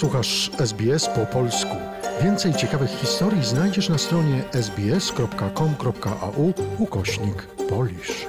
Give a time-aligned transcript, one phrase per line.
[0.00, 1.76] Słuchasz SBS po polsku.
[2.22, 8.26] Więcej ciekawych historii znajdziesz na stronie sbs.com.au ukośnik polisz.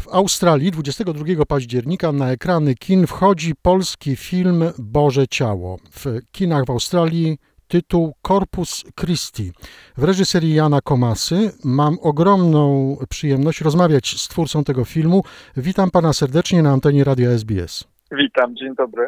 [0.00, 5.78] W Australii 22 października na ekrany kin wchodzi polski film Boże Ciało.
[5.90, 7.38] W kinach w Australii
[7.68, 9.52] tytuł Corpus Christi
[9.96, 11.52] w reżyserii Jana Komasy.
[11.64, 15.24] Mam ogromną przyjemność rozmawiać z twórcą tego filmu.
[15.56, 17.84] Witam pana serdecznie na antenie Radia SBS.
[18.12, 19.06] Witam, dzień dobry.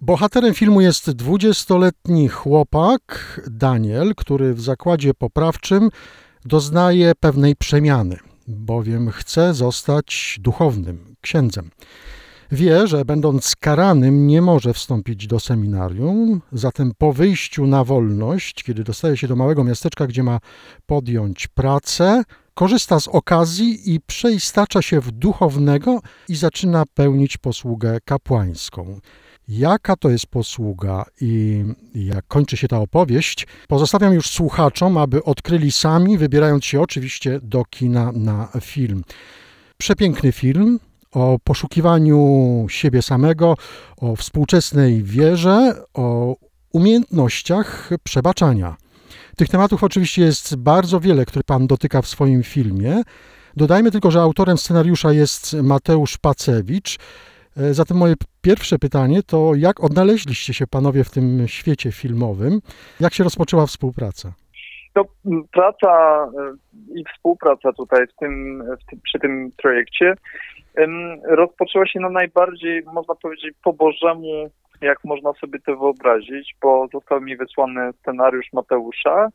[0.00, 5.90] Bohaterem filmu jest 20-letni chłopak, Daniel, który w zakładzie poprawczym
[6.44, 11.70] doznaje pewnej przemiany, bowiem chce zostać duchownym, księdzem.
[12.52, 18.84] Wie, że będąc karanym nie może wstąpić do seminarium, zatem po wyjściu na wolność, kiedy
[18.84, 20.38] dostaje się do małego miasteczka, gdzie ma
[20.86, 22.22] podjąć pracę,
[22.54, 29.00] korzysta z okazji i przeistacza się w duchownego i zaczyna pełnić posługę kapłańską.
[29.48, 31.64] Jaka to jest posługa i
[31.94, 37.64] jak kończy się ta opowieść, pozostawiam już słuchaczom, aby odkryli sami, wybierając się oczywiście do
[37.64, 39.04] kina na film.
[39.78, 40.80] Przepiękny film,
[41.14, 42.18] o poszukiwaniu
[42.68, 43.56] siebie samego,
[44.00, 46.36] o współczesnej wierze, o
[46.72, 48.76] umiejętnościach przebaczania.
[49.36, 53.02] Tych tematów oczywiście jest bardzo wiele, które Pan dotyka w swoim filmie.
[53.56, 56.98] Dodajmy tylko, że autorem scenariusza jest Mateusz Pacewicz.
[57.56, 62.60] Zatem moje pierwsze pytanie to, jak odnaleźliście się Panowie w tym świecie filmowym?
[63.00, 64.32] Jak się rozpoczęła współpraca?
[64.94, 65.04] To
[65.52, 66.26] praca
[66.94, 70.14] i współpraca tutaj w tym, w tym, przy tym projekcie
[71.24, 77.20] rozpoczęła się na najbardziej, można powiedzieć, po Bożemu, jak można sobie to wyobrazić, bo został
[77.20, 79.28] mi wysłany scenariusz Mateusza.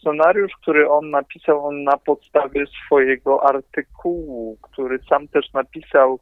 [0.00, 6.20] Scenariusz, który on napisał na podstawie swojego artykułu, który sam też napisał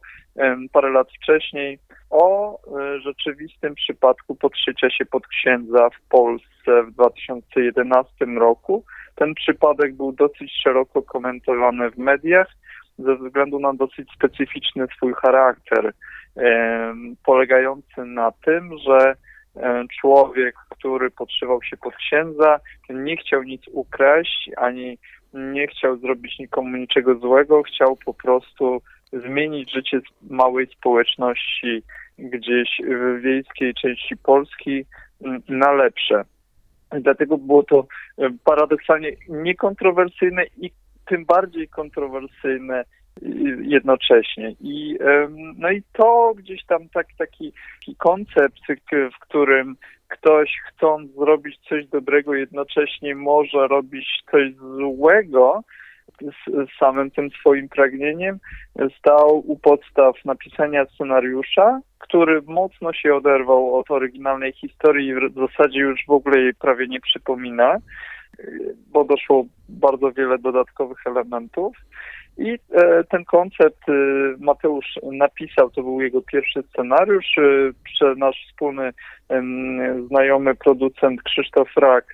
[0.71, 1.79] parę lat wcześniej
[2.09, 8.83] o e, rzeczywistym przypadku podszycia się pod księdza w Polsce w 2011 roku.
[9.15, 12.47] Ten przypadek był dosyć szeroko komentowany w mediach
[12.99, 15.93] ze względu na dosyć specyficzny swój charakter,
[17.25, 19.15] polegający na tym, że
[20.01, 22.59] człowiek, który podszywał się pod księdza,
[22.89, 24.97] nie chciał nic ukraść, ani
[25.33, 28.81] nie chciał zrobić nikomu niczego złego, chciał po prostu
[29.13, 29.99] zmienić życie
[30.29, 31.83] małej społeczności
[32.17, 34.85] gdzieś w wiejskiej części Polski
[35.49, 36.23] na lepsze.
[37.01, 37.87] Dlatego było to
[38.43, 40.71] paradoksalnie niekontrowersyjne i
[41.05, 42.83] tym bardziej kontrowersyjne
[43.61, 44.55] jednocześnie.
[44.61, 44.97] I,
[45.57, 48.59] no i to gdzieś tam tak, taki, taki koncept,
[48.91, 49.75] w którym
[50.07, 55.63] ktoś chcąc zrobić coś dobrego, jednocześnie może robić coś złego,
[56.21, 58.39] z samym tym swoim pragnieniem,
[58.99, 65.79] stał u podstaw napisania scenariusza, który mocno się oderwał od oryginalnej historii i w zasadzie
[65.79, 67.77] już w ogóle jej prawie nie przypomina
[68.91, 71.77] bo doszło bardzo wiele dodatkowych elementów.
[72.37, 73.93] I e, ten koncept e,
[74.39, 77.37] Mateusz napisał, to był jego pierwszy scenariusz.
[77.37, 78.91] E, nasz wspólny
[80.07, 82.05] znajomy producent Krzysztof Rak,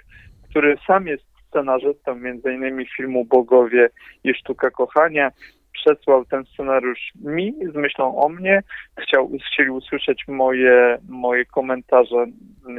[0.49, 3.89] który sam jest scenarzystą między innymi filmu Bogowie
[4.23, 5.31] i Sztuka Kochania,
[5.73, 8.63] przesłał ten scenariusz mi z myślą o mnie.
[9.03, 12.25] Chciał, chcieli usłyszeć moje, moje komentarze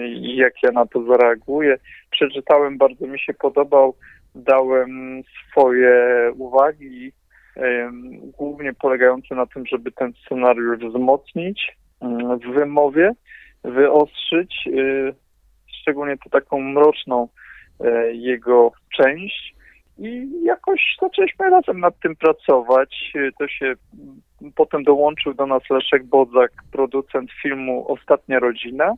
[0.00, 1.78] i jak ja na to zareaguję.
[2.10, 3.94] Przeczytałem, bardzo mi się podobał,
[4.34, 5.96] dałem swoje
[6.36, 7.12] uwagi,
[8.38, 11.76] głównie polegające na tym, żeby ten scenariusz wzmocnić
[12.44, 13.12] w wymowie,
[13.64, 15.14] wyostrzyć, y,
[15.80, 17.28] szczególnie to taką mroczną
[17.80, 19.54] e, jego część
[20.00, 23.12] i jakoś zaczęliśmy razem nad tym pracować.
[23.38, 23.74] To się
[24.54, 28.94] potem dołączył do nas Leszek Bodzak, producent filmu Ostatnia Rodzina.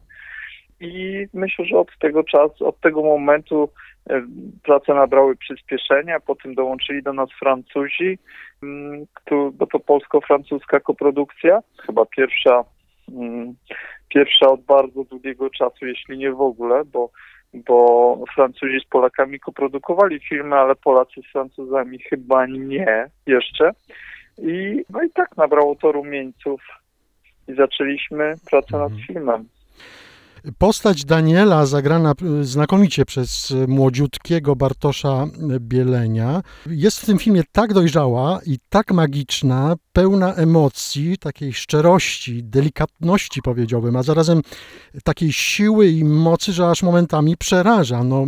[0.80, 3.68] I myślę, że od tego czasu, od tego momentu
[4.10, 4.22] e,
[4.62, 8.19] prace nabrały przyspieszenia, potem dołączyli do nas Francuzi,
[8.62, 9.06] mm,
[9.52, 12.64] bo to polsko-francuska koprodukcja, chyba pierwsza,
[13.12, 13.55] mm,
[14.08, 17.10] pierwsza od bardzo długiego czasu, jeśli nie w ogóle, bo
[17.54, 23.70] bo Francuzi z Polakami koprodukowali filmy, ale Polacy z Francuzami chyba nie jeszcze.
[24.38, 26.62] I, no i tak nabrało to rumieńców
[27.49, 29.06] i zaczęliśmy pracę nad mhm.
[29.06, 29.49] filmem.
[30.59, 35.27] Postać Daniela, zagrana znakomicie przez młodziutkiego Bartosza
[35.61, 43.43] Bielenia, jest w tym filmie tak dojrzała i tak magiczna, pełna emocji, takiej szczerości, delikatności
[43.43, 44.41] powiedziałbym, a zarazem
[45.05, 48.05] takiej siły i mocy, że aż momentami przeraża.
[48.05, 48.25] No,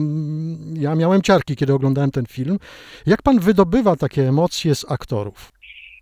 [0.75, 2.59] ja miałem ciarki, kiedy oglądałem ten film.
[3.07, 5.53] Jak pan wydobywa takie emocje z aktorów?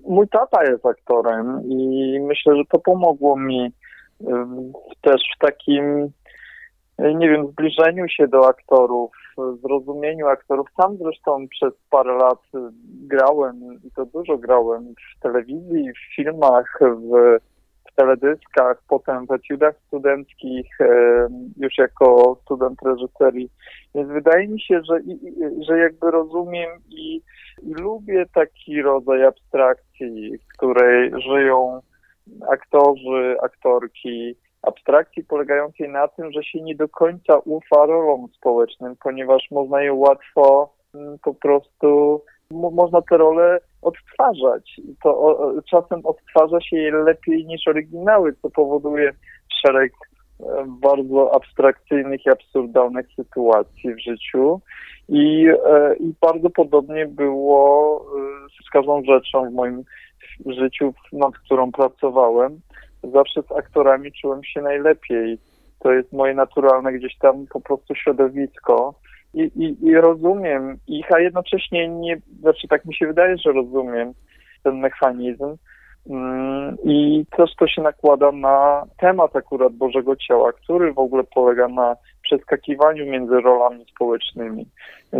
[0.08, 3.72] Mój tata jest aktorem i myślę, że to pomogło mi y,
[5.00, 5.84] też w takim,
[7.00, 9.10] y, nie wiem, zbliżeniu się do aktorów,
[9.62, 10.66] zrozumieniu aktorów.
[10.76, 12.40] Sam zresztą przez parę lat
[12.84, 17.38] grałem i to dużo grałem w telewizji, w filmach, w,
[17.92, 20.84] w teledyskach, potem w etiudach studenckich, y,
[21.56, 23.50] już jako student reżyserii.
[23.94, 25.00] Więc wydaje mi się, że,
[25.68, 27.22] że jakby rozumiem i,
[27.62, 31.80] i lubię taki rodzaj abstrakcji, w której żyją
[32.50, 33.36] aktorzy,
[34.62, 39.92] abstrakcji polegającej na tym, że się nie do końca ufa rolom społecznym, ponieważ można je
[39.94, 44.78] łatwo mm, po prostu, mo- można te role odtwarzać.
[44.78, 49.12] I to o, czasem odtwarza się je lepiej niż oryginały, co powoduje
[49.62, 49.92] szereg
[50.66, 54.60] bardzo abstrakcyjnych i absurdalnych sytuacji w życiu.
[55.08, 58.04] I, e, i bardzo podobnie było
[58.56, 59.84] e, z każdą rzeczą w moim
[60.46, 62.60] życiu, nad którą pracowałem.
[63.02, 65.38] Zawsze z aktorami czułem się najlepiej.
[65.78, 68.94] To jest moje naturalne gdzieś tam po prostu środowisko.
[69.34, 74.12] I, i, i rozumiem ich, a jednocześnie nie, znaczy tak mi się wydaje, że rozumiem
[74.62, 75.56] ten mechanizm.
[76.10, 81.68] Mm, I też to się nakłada na temat akurat Bożego Ciała, który w ogóle polega
[81.68, 84.66] na przeskakiwaniu między rolami społecznymi.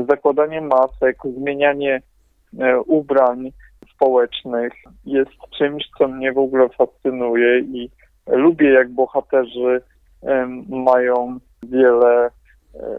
[0.09, 2.03] Zakładanie masek, zmienianie
[2.61, 3.53] e, ubrań
[4.03, 4.73] społecznych
[5.05, 7.91] jest czymś, co mnie w ogóle fascynuje i
[8.27, 9.83] lubię, jak bohaterzy
[10.69, 12.31] mają wiele e,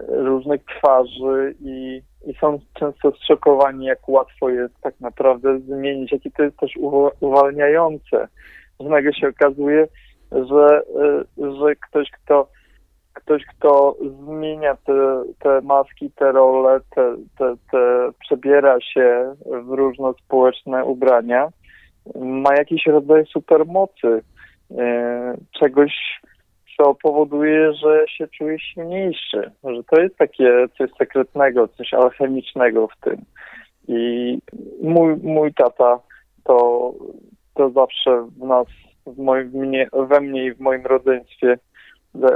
[0.09, 6.43] różnych twarzy i, i są często zszokowani, jak łatwo jest tak naprawdę zmienić, jakie to
[6.43, 8.27] jest też uwa- uwalniające.
[8.79, 9.87] Że nagle się okazuje,
[10.31, 10.81] że,
[11.37, 12.47] e, że ktoś, kto
[13.25, 20.13] ktoś, kto zmienia te, te maski, te role, te, te, te przebiera się w różne
[20.25, 21.49] społeczne ubrania,
[22.15, 24.21] ma jakiś rodzaj supermocy,
[24.77, 26.21] e, czegoś,
[26.77, 33.05] co powoduje, że się czuje silniejszy, że to jest takie coś sekretnego, coś alchemicznego w
[33.05, 33.17] tym.
[33.87, 34.39] I
[34.81, 35.99] mój, mój tata
[36.43, 36.91] to,
[37.53, 38.67] to zawsze w nas,
[39.07, 41.57] w moim, mnie, we mnie i w moim rodzeństwie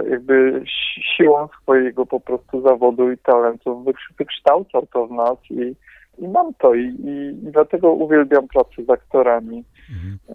[0.09, 3.85] jakby si- siłą swojego po prostu zawodu i talentu
[4.17, 5.75] wykształcał to w nas i,
[6.17, 9.63] i mam to i, i, i dlatego uwielbiam pracę z aktorami.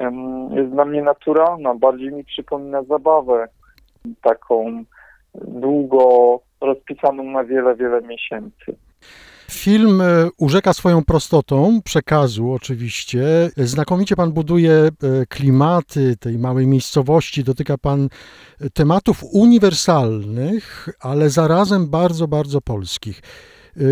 [0.01, 3.49] Em, Jest dla mnie naturalna, bardziej mi przypomina zabawę
[4.23, 4.85] taką
[5.35, 8.77] długo rozpisaną na wiele, wiele miesięcy.
[9.53, 10.05] Film e,
[10.39, 13.25] urzeka swoją prostotą przekazu, oczywiście.
[13.57, 14.91] Znakomicie pan buduje e,
[15.29, 18.09] klimaty tej małej miejscowości, dotyka pan
[18.61, 23.23] e, tematów uniwersalnych, ale zarazem bardzo, bardzo polskich.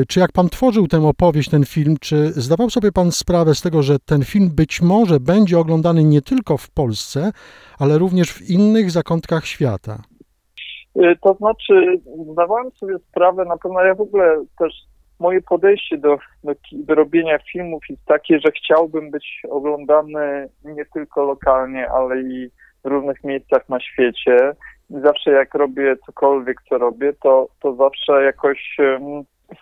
[0.08, 3.82] Czy jak pan tworzył tę opowieść, ten film, czy zdawał sobie pan sprawę z tego,
[3.82, 7.30] że ten film być może będzie oglądany nie tylko w Polsce,
[7.78, 10.02] ale również w innych zakątkach świata?
[11.22, 12.00] To znaczy,
[12.32, 14.72] zdawałem sobie sprawę, na pewno ja w ogóle też
[15.20, 21.24] moje podejście do, do, do robienia filmów jest takie, że chciałbym być oglądany nie tylko
[21.24, 22.50] lokalnie, ale i
[22.84, 24.52] w różnych miejscach na świecie.
[24.90, 28.76] I zawsze jak robię cokolwiek, co robię, to, to zawsze jakoś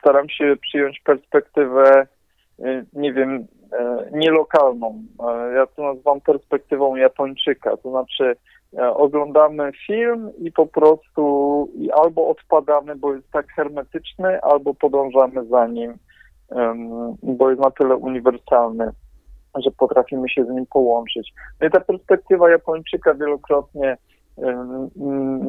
[0.01, 2.07] staram się przyjąć perspektywę,
[2.61, 5.03] y, nie wiem, e, nielokalną.
[5.29, 8.37] E, Ja to nazywam perspektywą Japończyka, to znaczy
[8.77, 15.67] oglądamy film i po prostu i albo odpadamy, bo jest tak hermetyczny, albo podążamy za
[15.67, 15.95] nim,
[17.23, 18.91] bo jest na tyle uniwersalny,
[19.65, 21.33] że potrafimy się z nim połączyć.
[21.61, 23.97] No i ta perspektywa Japończyka wielokrotnie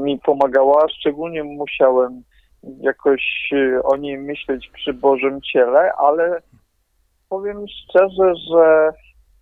[0.04, 2.24] mi pomagała, szczególnie musiałem
[2.64, 6.42] jakoś e, o niej myśleć przy Bożym Ciele, ale
[7.30, 8.90] powiem szczerze, że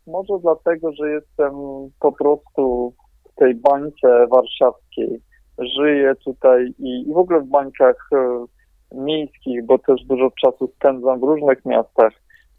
[0.08, 1.54] może dlatego, że jestem
[2.00, 2.94] po prostu
[3.38, 5.22] tej bańce warszawskiej.
[5.60, 8.46] Żyję tutaj i, i w ogóle w bańkach e,
[8.92, 12.14] miejskich, bo też dużo czasu spędzam w różnych miastach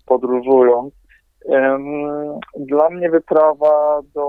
[0.07, 0.95] podróżując.
[1.49, 1.83] Em,
[2.57, 4.27] Dla mnie wyprawa do,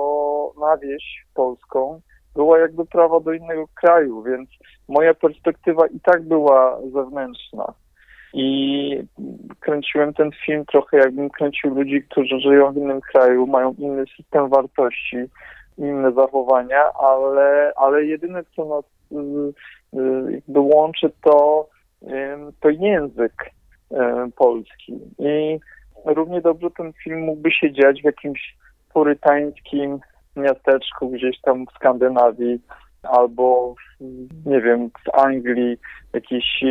[0.59, 2.01] na wieś polską
[2.35, 4.49] była jak wyprawa do innego kraju, więc
[4.87, 7.73] moja perspektywa i tak była zewnętrzna.
[8.33, 9.03] I
[9.59, 14.49] kręciłem ten film trochę jakbym kręcił ludzi, którzy żyją w innym kraju, mają inny system
[14.49, 15.17] wartości,
[15.79, 19.53] inne zachowania, ale, ale jedyne, co nas y,
[19.99, 21.67] y, jakby łączy, to,
[22.59, 23.51] to język
[23.91, 23.95] y,
[24.35, 24.99] polski.
[25.19, 25.59] I
[26.05, 28.57] równie dobrze ten film mógłby się dziać w jakimś
[28.93, 29.99] purytańskim
[30.35, 32.59] miasteczku gdzieś tam w Skandynawii,
[33.03, 33.75] albo
[34.45, 35.77] nie wiem, w Anglii
[36.13, 36.63] jakieś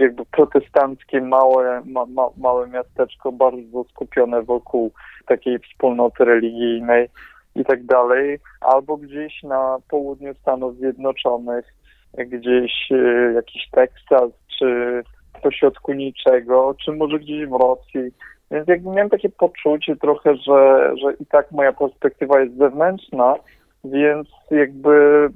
[0.00, 4.92] jakby protestanckie małe, ma, ma, małe miasteczko bardzo skupione wokół
[5.26, 7.08] takiej wspólnoty religijnej
[7.54, 11.74] i tak dalej, albo gdzieś na południu Stanów Zjednoczonych,
[12.18, 15.02] gdzieś e, jakiś Teksas, czy
[15.42, 18.12] pośrodku niczego, czy może gdzieś w Rosji.
[18.50, 23.34] Więc jakby miałem takie poczucie trochę, że, że i tak moja perspektywa jest zewnętrzna,
[23.84, 25.28] więc jakby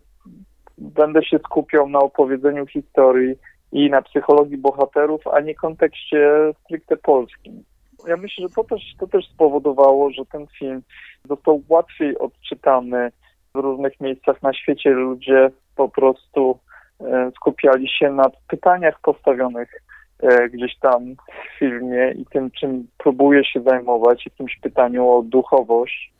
[0.79, 3.35] będę się skupiał na opowiedzeniu historii
[3.73, 7.65] i na psychologii bohaterów, a nie kontekście stricte polskim.
[8.09, 10.83] Ja myślę, że to też, to też spowodowało, że ten film
[11.25, 13.11] został łatwiej odczytany
[13.55, 14.91] w różnych miejscach na świecie.
[14.91, 16.59] Ludzie po prostu
[17.01, 19.83] e, skupiali się na pytaniach postawionych
[20.23, 26.13] e, gdzieś tam w filmie i tym, czym próbuje się zajmować, jakimś pytaniu o duchowość.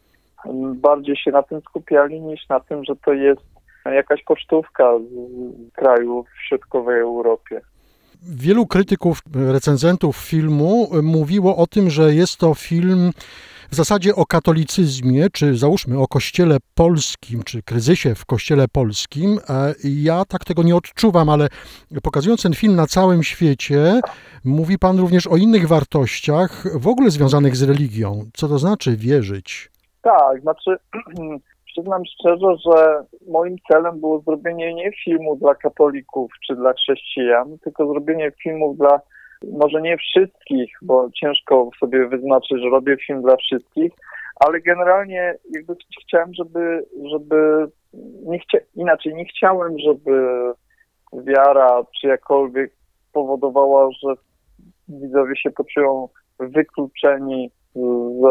[0.75, 3.43] Bardziej się na tym skupiali niż na tym, że to jest
[3.85, 7.61] jakaś pocztówka z kraju w środkowej Europie.
[8.23, 13.13] Wielu krytyków, recenzentów filmu mówiło o tym, że jest to film
[13.71, 19.39] w zasadzie o katolicyzmie, czy załóżmy o kościele polskim, czy kryzysie w kościele polskim.
[19.85, 21.49] Ja tak tego nie odczuwam, ale
[22.03, 24.01] pokazując ten film na całym świecie,
[24.45, 28.31] mówi Pan również o innych wartościach w ogóle związanych z religią.
[28.35, 29.71] Co to znaczy wierzyć?
[30.03, 30.77] Tak, znaczy
[31.79, 37.87] przyznam szczerze, że moim celem było zrobienie nie filmu dla katolików czy dla chrześcijan, tylko
[37.87, 39.01] zrobienie filmu dla
[39.53, 43.93] może nie wszystkich, bo ciężko sobie wyznaczyć, że robię film dla wszystkich,
[44.41, 47.67] ale generalnie jakby chciałem, żeby, żeby
[48.23, 50.43] nie chcia, inaczej, nie chciałem, żeby
[51.13, 52.73] wiara czy jakkolwiek
[53.13, 54.15] powodowała, że
[54.89, 56.09] widzowie się poczują
[56.41, 58.23] wykluczeni z,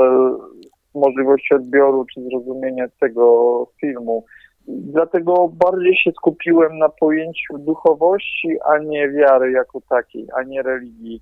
[0.97, 4.25] możliwości odbioru czy zrozumienia tego filmu.
[4.67, 11.21] Dlatego bardziej się skupiłem na pojęciu duchowości, a nie wiary jako takiej, a nie religii.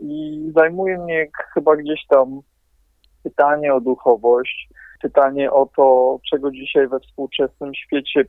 [0.00, 2.40] I zajmuje mnie chyba gdzieś tam
[3.22, 4.68] pytanie o duchowość,
[5.02, 8.24] pytanie o to, czego dzisiaj we współczesnym świecie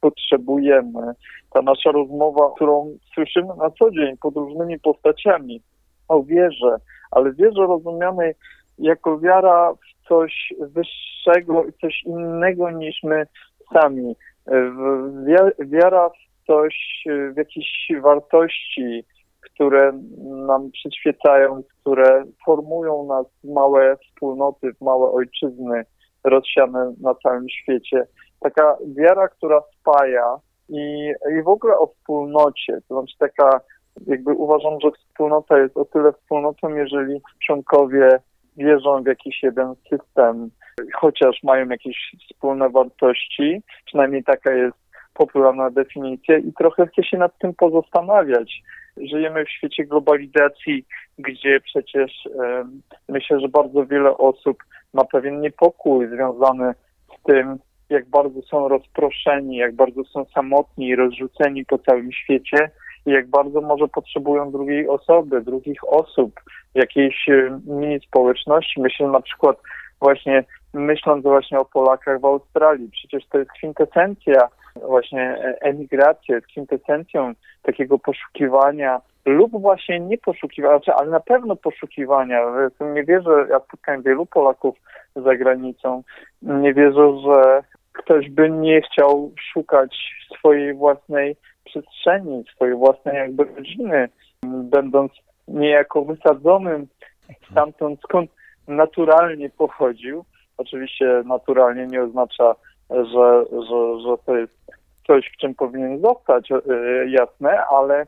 [0.00, 1.12] potrzebujemy.
[1.52, 5.62] Ta nasza rozmowa, którą słyszymy na co dzień pod różnymi postaciami
[6.08, 6.76] o wierze,
[7.10, 8.34] ale wierze rozumianej
[8.78, 9.74] jako wiara
[10.08, 13.26] coś wyższego coś innego niż my
[13.72, 14.16] sami.
[15.58, 19.04] Wiara w coś, w jakieś wartości,
[19.40, 19.92] które
[20.46, 25.84] nam przyświecają, które formują nas w małe wspólnoty, w małe ojczyzny
[26.24, 28.06] rozsiane na całym świecie.
[28.40, 30.36] Taka wiara, która spaja
[30.68, 33.60] i, i w ogóle o wspólnocie, to znaczy taka,
[34.06, 38.08] jakby uważam, że wspólnota jest o tyle wspólnotą, jeżeli członkowie
[38.56, 40.50] wierzą w jakiś jeden system,
[40.94, 44.76] chociaż mają jakieś wspólne wartości, przynajmniej taka jest
[45.14, 48.62] popularna definicja i trochę chcę się nad tym pozastanawiać.
[48.96, 50.84] Żyjemy w świecie globalizacji,
[51.18, 52.64] gdzie przecież e,
[53.08, 56.74] myślę, że bardzo wiele osób ma pewien niepokój związany
[57.18, 57.58] z tym,
[57.90, 62.70] jak bardzo są rozproszeni, jak bardzo są samotni i rozrzuceni po całym świecie
[63.06, 66.40] jak bardzo może potrzebują drugiej osoby, drugich osób,
[66.74, 68.80] jakiejś e, mini społeczności.
[68.80, 69.56] Myślę na przykład
[70.00, 70.44] właśnie,
[70.74, 74.48] myśląc właśnie o Polakach w Australii, przecież to jest kwintesencja
[74.88, 77.32] właśnie e, emigracji, jest kwintesencją
[77.62, 82.40] takiego poszukiwania lub właśnie nie poszukiwania, znaczy, ale na pewno poszukiwania.
[82.94, 84.76] Nie wierzę, ja spotkałem wielu Polaków
[85.16, 86.02] za granicą,
[86.42, 87.62] nie wierzę, że
[87.94, 89.96] ktoś by nie chciał szukać
[90.38, 94.08] swojej własnej przestrzeni, swojej własnej jakby rodziny,
[94.44, 95.12] będąc
[95.48, 96.86] niejako wysadzonym
[97.50, 98.30] stamtąd, skąd
[98.68, 100.24] naturalnie pochodził.
[100.56, 102.54] Oczywiście naturalnie nie oznacza,
[102.90, 104.52] że, że, że to jest
[105.06, 106.58] coś, w czym powinien zostać, e,
[107.08, 108.06] jasne, ale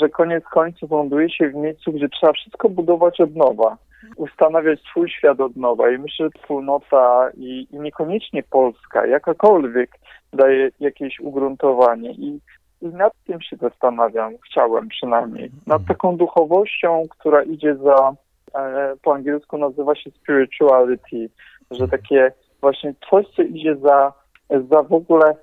[0.00, 3.76] że koniec końców ląduje się w miejscu, gdzie trzeba wszystko budować od nowa,
[4.16, 5.90] ustanawiać swój świat od nowa.
[5.90, 9.90] I myślę, że wspólnota i, i niekoniecznie Polska, jakakolwiek,
[10.32, 12.10] daje jakieś ugruntowanie.
[12.10, 12.40] I
[12.82, 15.50] nad tym się zastanawiam, chciałem przynajmniej.
[15.66, 18.12] Nad taką duchowością, która idzie za,
[18.54, 21.30] e, po angielsku nazywa się spirituality,
[21.70, 24.12] że takie właśnie coś, co idzie za,
[24.70, 25.36] za w ogóle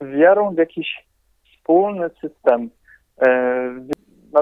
[0.00, 1.06] wiarą w jakiś
[1.52, 2.70] wspólny system,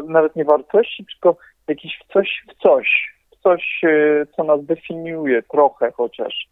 [0.09, 1.37] nawet nie wartości, tylko
[1.69, 6.49] jakiś coś w coś, w coś, e, co nas definiuje trochę chociaż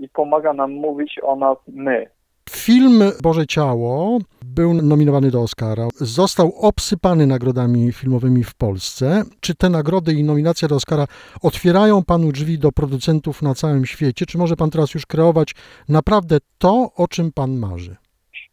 [0.00, 2.06] i pomaga nam mówić o nas my.
[2.48, 5.88] W Film Boże Ciało był nominowany do Oscara.
[5.94, 9.22] Został obsypany nagrodami filmowymi w Polsce.
[9.40, 11.06] Czy te nagrody i nominacja do Oscara
[11.42, 14.26] otwierają panu drzwi do producentów na całym świecie?
[14.26, 15.54] Czy może pan teraz już kreować
[15.88, 17.96] naprawdę to, o czym pan marzy?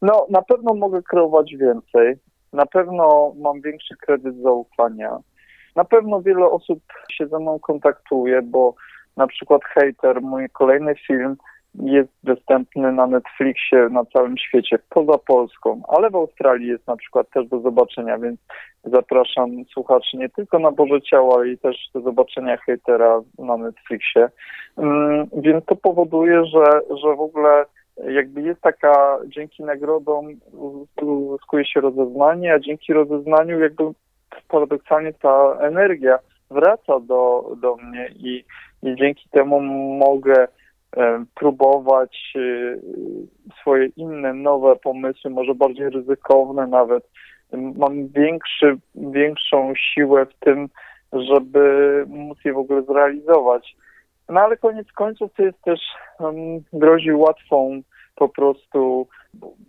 [0.02, 2.16] No, na pewno mogę kreować więcej.
[2.56, 5.18] Na pewno mam większy kredyt zaufania.
[5.76, 6.80] Na pewno wiele osób
[7.12, 8.74] się ze mną kontaktuje, bo
[9.18, 11.36] na przykład Hater, mój kolejny film,
[11.80, 17.30] jest dostępny na Netflixie na całym świecie, poza Polską, ale w Australii jest na przykład
[17.30, 18.40] też do zobaczenia, więc
[18.84, 24.30] zapraszam słuchaczy nie tylko na Boże Ciało, ale i też do zobaczenia Hatera na Netflixie.
[24.78, 26.66] Mm, Więc to powoduje, że,
[27.02, 27.66] że w ogóle
[27.98, 30.28] jakby jest taka, dzięki nagrodom
[31.02, 33.84] uzyskuje się rozeznanie, a dzięki rozeznaniu jakby
[34.48, 36.20] paradoksalnie ta energia
[36.52, 38.46] wraca do, do mnie i,
[38.84, 39.62] i dzięki temu
[39.98, 40.48] mogę
[40.98, 42.40] e, próbować e,
[43.62, 47.10] swoje inne, nowe pomysły, może bardziej ryzykowne nawet.
[47.54, 50.70] Mam większy, większą siłę w tym,
[51.14, 53.76] żeby móc je w ogóle zrealizować.
[54.30, 55.80] No ale koniec końców to jest też
[56.20, 56.36] um,
[56.74, 57.82] grozi łatwą
[58.16, 59.08] po prostu,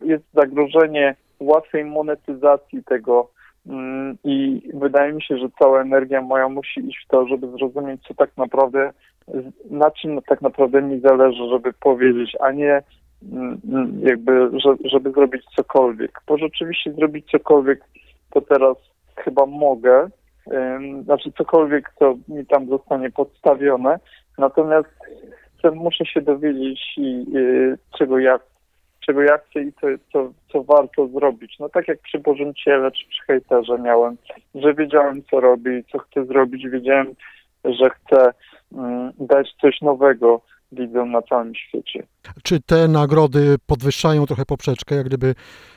[0.03, 3.31] jest zagrożenie łatwej monetyzacji tego
[3.67, 8.03] mm, i wydaje mi się, że cała energia moja musi iść w to, żeby zrozumieć,
[8.09, 8.93] co tak naprawdę,
[9.71, 12.83] na czym tak naprawdę mi zależy, żeby powiedzieć, a nie
[13.33, 16.21] mm, mm, jakby, że, żeby zrobić cokolwiek.
[16.27, 17.85] Bo rzeczywiście zrobić cokolwiek,
[18.31, 18.77] to teraz
[19.17, 20.09] chyba mogę,
[21.05, 23.99] znaczy cokolwiek, co mi tam zostanie podstawione,
[24.39, 24.89] natomiast
[25.75, 28.39] muszę się dowiedzieć, i, y, czego ja
[29.07, 31.59] czego ja chcę i co, co, co warto zrobić.
[31.61, 34.17] No tak jak przy Bożym Ciele czy przy hejterze miałem,
[34.55, 37.15] że wiedziałem co robić, co chcę zrobić, wiedziałem,
[37.65, 38.31] że chcę
[38.73, 40.41] mm, dać coś nowego
[40.73, 42.07] widzom na całym świecie.
[42.43, 45.35] Czy te nagrody podwyższają trochę poprzeczkę, jak gdyby,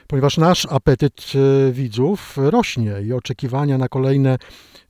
[0.07, 4.37] ponieważ nasz apetyt e, widzów rośnie i oczekiwania na kolejne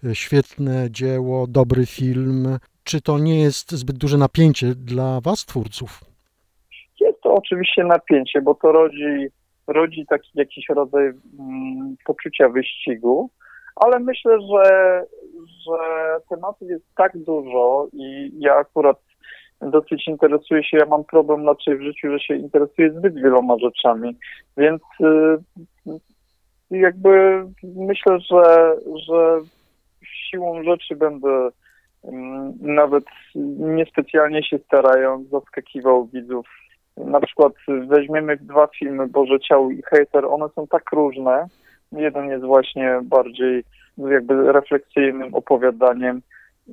[0.04, 2.58] e, świetne dzieło, dobry film.
[2.90, 6.00] Czy to nie jest zbyt duże napięcie dla was, twórców?
[7.00, 9.28] Jest to oczywiście napięcie, bo to rodzi,
[9.68, 13.30] rodzi taki jakiś rodzaj mm, poczucia wyścigu,
[13.76, 15.04] ale myślę, że,
[15.66, 15.78] że
[16.30, 18.98] tematów jest tak dużo i ja akurat
[19.62, 24.18] dosyć interesuję się, ja mam problem raczej w życiu, że się interesuję zbyt wieloma rzeczami,
[24.58, 25.98] więc y,
[26.72, 28.76] jakby myślę, że,
[29.08, 29.40] że
[30.04, 31.50] siłą rzeczy będę
[32.62, 33.04] nawet
[33.60, 36.48] niespecjalnie się starając, zaskakiwał widzów.
[36.98, 37.54] Na przykład
[37.88, 41.48] weźmiemy dwa filmy, Boże Ciało i Hater, one są tak różne.
[41.92, 43.64] Jeden jest właśnie bardziej
[43.98, 46.22] jakby refleksyjnym opowiadaniem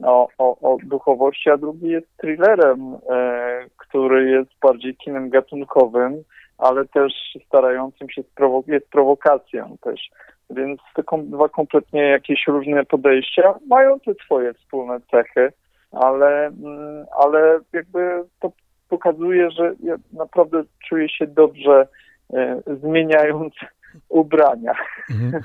[0.02, 6.22] o, o, o duchowości, a drugi jest thrillerem, e, który jest bardziej kinem gatunkowym,
[6.58, 7.12] ale też
[7.46, 8.22] starającym się,
[8.66, 10.10] jest prowokacją też.
[10.50, 15.52] Więc kom- dwa kompletnie jakieś różne podejścia mają te swoje wspólne cechy,
[15.92, 18.52] ale, mm, ale jakby to
[18.88, 21.88] pokazuje, że ja naprawdę czuję się dobrze
[22.34, 23.54] e, zmieniając
[24.08, 24.72] ubrania.
[25.10, 25.42] Mhm.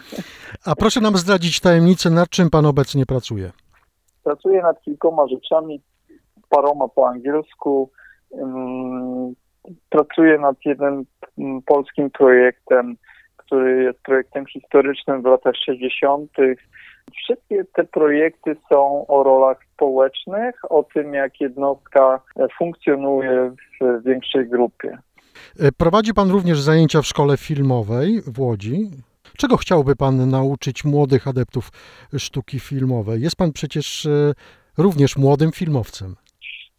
[0.66, 3.52] A proszę nam zdradzić tajemnicę, nad czym pan obecnie pracuje.
[4.24, 5.82] Pracuję nad kilkoma rzeczami,
[6.50, 7.92] paroma po angielsku.
[8.34, 9.36] Ym,
[9.90, 11.06] Pracuję nad jednym
[11.38, 12.96] mm, polskim projektem,
[13.52, 16.32] który jest projektem historycznym w latach 60.
[17.24, 22.22] Wszystkie te projekty są o rolach społecznych, o tym, jak jednostka
[22.58, 24.98] funkcjonuje w większej grupie.
[25.60, 28.90] E, Prowadzi pan również zajęcia w szkole filmowej w Łodzi.
[29.38, 31.70] Czego chciałby pan nauczyć młodych adeptów
[32.18, 33.22] sztuki filmowej?
[33.22, 34.34] Jest pan przecież e,
[34.78, 36.16] również młodym filmowcem.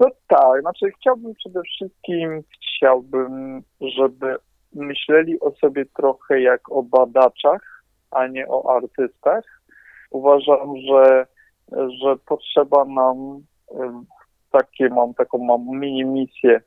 [0.01, 2.43] No tak, znaczy chciałbym przede wszystkim,
[2.77, 4.37] chciałbym, żeby
[4.75, 9.45] myśleli o sobie trochę jak o badaczach, a nie o artystach.
[10.11, 11.27] Uważam, że,
[11.73, 13.43] że potrzeba nam,
[14.51, 16.61] takie mam, taką mam mini misję,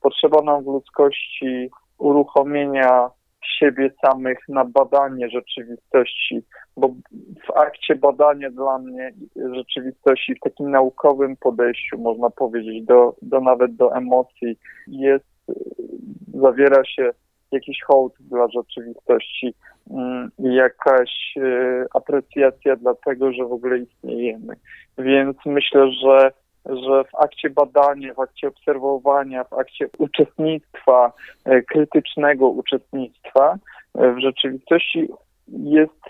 [0.00, 3.10] potrzeba nam w ludzkości uruchomienia
[3.58, 6.42] siebie samych na badanie rzeczywistości,
[6.76, 6.88] bo
[7.46, 9.12] w akcie badania dla mnie
[9.54, 15.24] rzeczywistości, w takim naukowym podejściu, można powiedzieć, do, do nawet do emocji, jest,
[16.34, 17.10] zawiera się
[17.52, 19.54] jakiś hołd dla rzeczywistości
[19.90, 24.54] mm, jakaś y, aprecjacja dla tego, że w ogóle istniejemy.
[24.98, 26.32] Więc myślę, że
[26.66, 31.12] że w akcie badania, w akcie obserwowania, w akcie uczestnictwa,
[31.44, 33.58] e, krytycznego uczestnictwa
[33.94, 35.08] e, w rzeczywistości
[35.48, 36.00] jest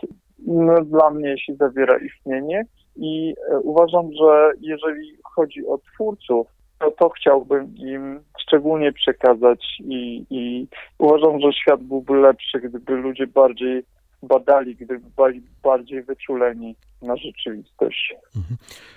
[0.46, 2.64] no, dla mnie się zawiera istnienie
[2.96, 6.46] i uważam, że jeżeli chodzi o twórców,
[6.82, 10.66] to to chciałbym im, szczególnie przekazać i, i
[10.98, 13.84] uważam, że świat byłby lepszy, gdyby ludzie bardziej
[14.22, 18.14] badali, gdyby byli bardziej wyczuleni na rzeczywistość.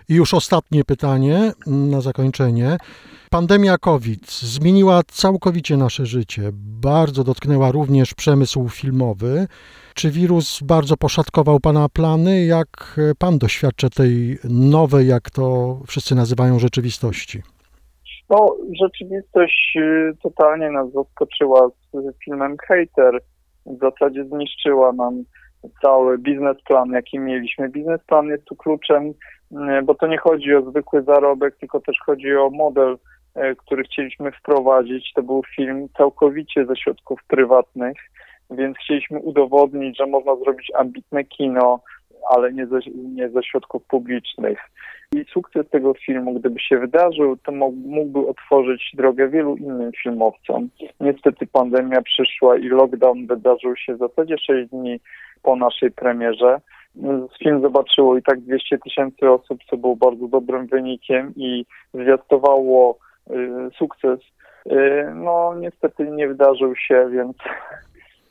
[0.10, 2.78] I już ostatnie pytanie na zakończenie.
[3.30, 6.42] Pandemia COVID zmieniła całkowicie nasze życie.
[6.82, 9.48] Bardzo dotknęła również przemysł filmowy.
[9.94, 12.46] Czy wirus bardzo poszatkował Pana plany?
[12.46, 17.42] Jak Pan doświadcza tej nowej, jak to wszyscy nazywają, rzeczywistości?
[18.30, 23.22] No, rzeczywistość y, totalnie nas zaskoczyła z filmem Hater.
[23.66, 25.24] W zasadzie zniszczyła nam
[25.82, 27.70] cały biznesplan, jaki mieliśmy.
[27.70, 29.14] Biznesplan jest tu kluczem,
[29.52, 32.98] y, bo to nie chodzi o zwykły zarobek, tylko też chodzi o model,
[33.38, 35.14] y, który chcieliśmy wprowadzić.
[35.14, 37.98] To był film całkowicie ze środków prywatnych,
[38.52, 41.80] więc chcieliśmy udowodnić, że można zrobić ambitne kino,
[42.30, 44.60] ale nie ze, nie ze środków publicznych.
[45.16, 47.52] I sukces tego filmu, gdyby się wydarzył, to
[47.86, 50.70] mógłby otworzyć drogę wielu innym filmowcom.
[51.00, 55.00] Niestety pandemia przyszła i lockdown wydarzył się w zasadzie 6 dni
[55.44, 56.62] po naszej premierze.
[57.44, 62.98] Film zobaczyło i tak 200 tysięcy osób, co było bardzo dobrym wynikiem i zwiastowało
[63.30, 63.34] y,
[63.78, 64.20] sukces.
[64.72, 67.38] Y, no niestety nie wydarzył się, więc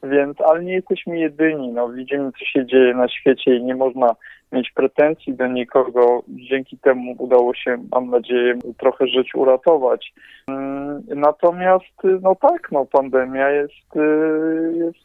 [0.05, 4.15] więc, ale nie jesteśmy jedyni, no widzimy co się dzieje na świecie i nie można
[4.53, 6.23] mieć pretensji do nikogo.
[6.29, 10.13] Dzięki temu udało się, mam nadzieję, trochę żyć uratować.
[10.49, 14.99] Mm, Natomiast, no tak, no pandemia jest, y, jest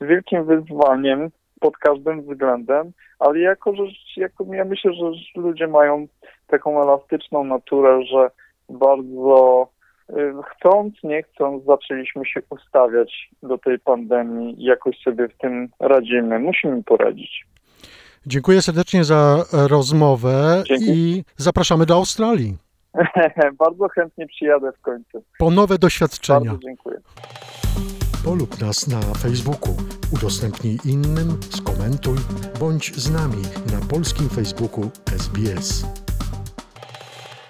[0.00, 3.82] wielkim wyzwaniem pod każdym względem, ale jako, że
[4.16, 6.06] jako, ja myślę, że ludzie mają
[6.46, 8.30] taką elastyczną naturę, że
[8.68, 9.68] bardzo
[10.50, 16.38] chcąc, nie chcąc, zaczęliśmy się ustawiać do tej pandemii i jakoś sobie w tym radzimy.
[16.38, 17.46] Musimy poradzić.
[18.26, 20.84] Dziękuję serdecznie za rozmowę Dzięki.
[20.88, 22.56] i zapraszamy do Australii
[23.64, 25.24] Bardzo chętnie przyjadę w końcu.
[25.38, 26.50] po nowe doświadczenia.
[26.50, 27.00] Bardzo dziękuję.
[28.24, 29.76] Polub nas na Facebooku,
[30.12, 32.16] udostępnij innym, skomentuj,
[32.60, 35.86] bądź z nami na polskim Facebooku SBS.